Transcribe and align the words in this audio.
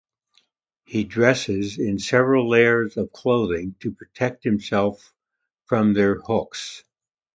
He 0.85 1.03
dresses 1.03 1.77
in 1.77 1.99
several 1.99 2.49
layers 2.49 2.97
of 2.97 3.11
clothing 3.13 3.75
to 3.81 3.91
protect 3.91 4.43
himself 4.43 5.13
from 5.67 5.93
their 5.93 6.15
hooks. 6.15 6.83